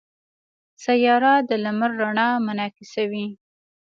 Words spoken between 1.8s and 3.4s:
رڼا منعکسوي.